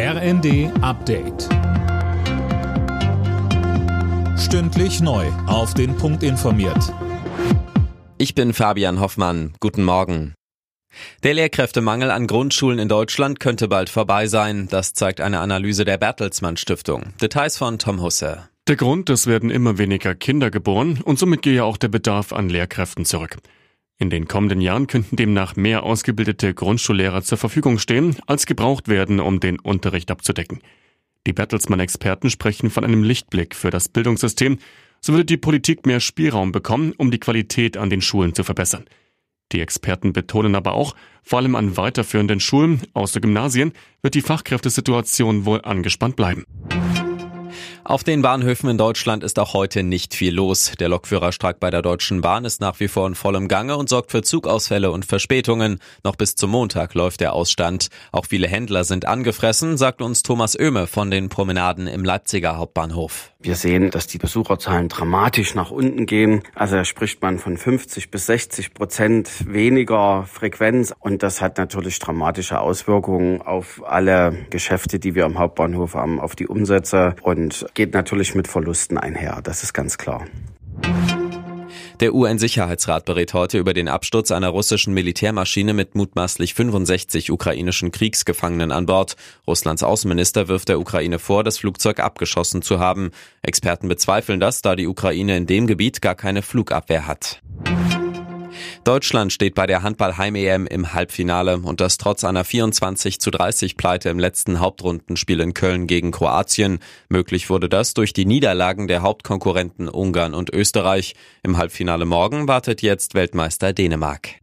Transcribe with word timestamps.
RND 0.00 0.70
Update. 0.80 1.48
Stündlich 4.38 5.00
neu. 5.00 5.26
Auf 5.48 5.74
den 5.74 5.96
Punkt 5.96 6.22
informiert. 6.22 6.94
Ich 8.16 8.36
bin 8.36 8.52
Fabian 8.52 9.00
Hoffmann. 9.00 9.54
Guten 9.58 9.82
Morgen. 9.82 10.34
Der 11.24 11.34
Lehrkräftemangel 11.34 12.12
an 12.12 12.28
Grundschulen 12.28 12.78
in 12.78 12.88
Deutschland 12.88 13.40
könnte 13.40 13.66
bald 13.66 13.90
vorbei 13.90 14.28
sein. 14.28 14.68
Das 14.70 14.92
zeigt 14.92 15.20
eine 15.20 15.40
Analyse 15.40 15.84
der 15.84 15.98
Bertelsmann 15.98 16.56
Stiftung. 16.56 17.12
Details 17.20 17.58
von 17.58 17.80
Tom 17.80 18.00
Husse. 18.00 18.48
Der 18.68 18.76
Grund, 18.76 19.10
es 19.10 19.26
werden 19.26 19.50
immer 19.50 19.78
weniger 19.78 20.14
Kinder 20.14 20.52
geboren 20.52 21.00
und 21.02 21.18
somit 21.18 21.42
gehe 21.42 21.64
auch 21.64 21.76
der 21.76 21.88
Bedarf 21.88 22.32
an 22.32 22.48
Lehrkräften 22.48 23.04
zurück. 23.04 23.38
In 24.00 24.10
den 24.10 24.28
kommenden 24.28 24.60
Jahren 24.60 24.86
könnten 24.86 25.16
demnach 25.16 25.56
mehr 25.56 25.82
ausgebildete 25.82 26.54
Grundschullehrer 26.54 27.22
zur 27.22 27.36
Verfügung 27.36 27.78
stehen, 27.80 28.16
als 28.26 28.46
gebraucht 28.46 28.86
werden, 28.86 29.18
um 29.18 29.40
den 29.40 29.58
Unterricht 29.58 30.10
abzudecken. 30.12 30.60
Die 31.26 31.32
Bertelsmann-Experten 31.32 32.30
sprechen 32.30 32.70
von 32.70 32.84
einem 32.84 33.02
Lichtblick 33.02 33.56
für 33.56 33.70
das 33.70 33.88
Bildungssystem. 33.88 34.58
So 35.00 35.12
würde 35.12 35.24
die 35.24 35.36
Politik 35.36 35.84
mehr 35.84 35.98
Spielraum 35.98 36.52
bekommen, 36.52 36.94
um 36.96 37.10
die 37.10 37.18
Qualität 37.18 37.76
an 37.76 37.90
den 37.90 38.00
Schulen 38.00 38.34
zu 38.34 38.44
verbessern. 38.44 38.84
Die 39.50 39.60
Experten 39.60 40.12
betonen 40.12 40.54
aber 40.54 40.74
auch, 40.74 40.94
vor 41.22 41.40
allem 41.40 41.56
an 41.56 41.76
weiterführenden 41.76 42.38
Schulen, 42.38 42.82
außer 42.92 43.20
Gymnasien, 43.20 43.72
wird 44.02 44.14
die 44.14 44.22
Fachkräftesituation 44.22 45.44
wohl 45.44 45.62
angespannt 45.62 46.16
bleiben. 46.16 46.44
Auf 47.88 48.04
den 48.04 48.20
Bahnhöfen 48.20 48.68
in 48.68 48.76
Deutschland 48.76 49.24
ist 49.24 49.38
auch 49.38 49.54
heute 49.54 49.82
nicht 49.82 50.14
viel 50.14 50.34
los. 50.34 50.72
Der 50.78 50.90
Lokführerstreik 50.90 51.58
bei 51.58 51.70
der 51.70 51.80
Deutschen 51.80 52.20
Bahn 52.20 52.44
ist 52.44 52.60
nach 52.60 52.80
wie 52.80 52.88
vor 52.88 53.06
in 53.06 53.14
vollem 53.14 53.48
Gange 53.48 53.78
und 53.78 53.88
sorgt 53.88 54.10
für 54.10 54.20
Zugausfälle 54.20 54.90
und 54.90 55.06
Verspätungen. 55.06 55.78
Noch 56.04 56.14
bis 56.14 56.34
zum 56.34 56.50
Montag 56.50 56.92
läuft 56.92 57.20
der 57.20 57.32
Ausstand. 57.32 57.88
Auch 58.12 58.26
viele 58.26 58.46
Händler 58.46 58.84
sind 58.84 59.06
angefressen, 59.06 59.78
sagt 59.78 60.02
uns 60.02 60.22
Thomas 60.22 60.54
Oehme 60.54 60.86
von 60.86 61.10
den 61.10 61.30
Promenaden 61.30 61.86
im 61.86 62.04
Leipziger 62.04 62.58
Hauptbahnhof. 62.58 63.32
Wir 63.40 63.54
sehen, 63.54 63.90
dass 63.90 64.06
die 64.06 64.18
Besucherzahlen 64.18 64.88
dramatisch 64.88 65.54
nach 65.54 65.70
unten 65.70 66.04
gehen. 66.04 66.42
Also 66.54 66.74
da 66.76 66.84
spricht 66.84 67.22
man 67.22 67.38
von 67.38 67.56
50 67.56 68.10
bis 68.10 68.26
60 68.26 68.74
Prozent 68.74 69.30
weniger 69.46 70.26
Frequenz. 70.30 70.92
Und 70.98 71.22
das 71.22 71.40
hat 71.40 71.56
natürlich 71.56 72.00
dramatische 72.00 72.60
Auswirkungen 72.60 73.40
auf 73.40 73.80
alle 73.86 74.36
Geschäfte, 74.50 74.98
die 74.98 75.14
wir 75.14 75.24
am 75.24 75.38
Hauptbahnhof 75.38 75.94
haben, 75.94 76.20
auf 76.20 76.36
die 76.36 76.48
Umsätze 76.48 77.14
und 77.22 77.64
geht 77.78 77.94
natürlich 77.94 78.34
mit 78.34 78.48
Verlusten 78.48 78.98
einher. 78.98 79.40
Das 79.44 79.62
ist 79.62 79.72
ganz 79.72 79.98
klar. 79.98 80.26
Der 82.00 82.12
UN-Sicherheitsrat 82.12 83.04
berät 83.04 83.34
heute 83.34 83.58
über 83.58 83.72
den 83.72 83.86
Absturz 83.86 84.32
einer 84.32 84.48
russischen 84.48 84.94
Militärmaschine 84.94 85.74
mit 85.74 85.94
mutmaßlich 85.94 86.54
65 86.54 87.30
ukrainischen 87.30 87.92
Kriegsgefangenen 87.92 88.72
an 88.72 88.86
Bord. 88.86 89.14
Russlands 89.46 89.84
Außenminister 89.84 90.48
wirft 90.48 90.68
der 90.68 90.80
Ukraine 90.80 91.20
vor, 91.20 91.44
das 91.44 91.58
Flugzeug 91.58 92.00
abgeschossen 92.00 92.62
zu 92.62 92.80
haben. 92.80 93.12
Experten 93.42 93.86
bezweifeln 93.86 94.40
das, 94.40 94.60
da 94.60 94.74
die 94.74 94.88
Ukraine 94.88 95.36
in 95.36 95.46
dem 95.46 95.68
Gebiet 95.68 96.02
gar 96.02 96.16
keine 96.16 96.42
Flugabwehr 96.42 97.06
hat. 97.06 97.42
Deutschland 98.88 99.34
steht 99.34 99.54
bei 99.54 99.66
der 99.66 99.82
Handball-Heim-EM 99.82 100.66
im 100.66 100.94
Halbfinale 100.94 101.58
und 101.58 101.82
das 101.82 101.98
trotz 101.98 102.24
einer 102.24 102.42
24 102.42 103.20
zu 103.20 103.30
30 103.30 103.76
Pleite 103.76 104.08
im 104.08 104.18
letzten 104.18 104.60
Hauptrundenspiel 104.60 105.40
in 105.40 105.52
Köln 105.52 105.86
gegen 105.86 106.10
Kroatien. 106.10 106.78
Möglich 107.10 107.50
wurde 107.50 107.68
das 107.68 107.92
durch 107.92 108.14
die 108.14 108.24
Niederlagen 108.24 108.88
der 108.88 109.02
Hauptkonkurrenten 109.02 109.90
Ungarn 109.90 110.32
und 110.32 110.48
Österreich. 110.54 111.16
Im 111.42 111.58
Halbfinale 111.58 112.06
morgen 112.06 112.48
wartet 112.48 112.80
jetzt 112.80 113.12
Weltmeister 113.12 113.74
Dänemark. 113.74 114.36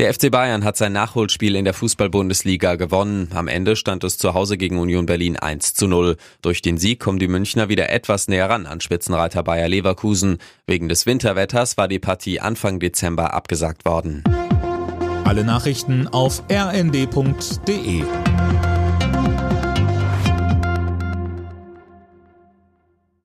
Der 0.00 0.14
FC 0.14 0.30
Bayern 0.30 0.64
hat 0.64 0.78
sein 0.78 0.94
Nachholspiel 0.94 1.54
in 1.54 1.66
der 1.66 1.74
Fußball-Bundesliga 1.74 2.76
gewonnen. 2.76 3.28
Am 3.34 3.48
Ende 3.48 3.76
stand 3.76 4.02
es 4.02 4.16
zu 4.16 4.32
Hause 4.32 4.56
gegen 4.56 4.78
Union 4.78 5.04
Berlin 5.04 5.36
1 5.36 5.74
zu 5.74 5.86
0. 5.86 6.16
Durch 6.40 6.62
den 6.62 6.78
Sieg 6.78 7.00
kommen 7.00 7.18
die 7.18 7.28
Münchner 7.28 7.68
wieder 7.68 7.90
etwas 7.90 8.26
näher 8.26 8.48
ran 8.48 8.64
an 8.64 8.80
Spitzenreiter 8.80 9.42
Bayer 9.42 9.68
Leverkusen. 9.68 10.38
Wegen 10.66 10.88
des 10.88 11.04
Winterwetters 11.04 11.76
war 11.76 11.86
die 11.86 11.98
Partie 11.98 12.40
Anfang 12.40 12.80
Dezember 12.80 13.34
abgesagt 13.34 13.84
worden. 13.84 14.24
Alle 15.24 15.44
Nachrichten 15.44 16.08
auf 16.08 16.44
rnd.de 16.50 18.02